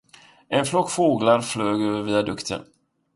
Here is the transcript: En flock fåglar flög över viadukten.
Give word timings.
En 0.47 0.65
flock 0.65 0.89
fåglar 0.89 1.41
flög 1.41 1.81
över 1.81 2.01
viadukten. 2.01 2.63